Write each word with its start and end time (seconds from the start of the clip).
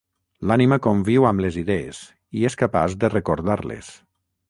L'ànima 0.51 0.79
conviu 0.85 1.27
amb 1.31 1.45
les 1.45 1.59
idees, 1.63 2.01
i 2.41 2.49
és 2.53 2.59
capaç 2.65 2.99
de 3.05 3.15
recordar-les. 3.19 3.97